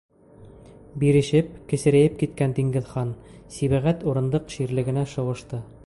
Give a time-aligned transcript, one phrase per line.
[1.03, 5.63] -Бирешеп, кесерәйеп киткән Диңгеҙхан-Сибәғәт урындыҡ ширлегенә шыуышты.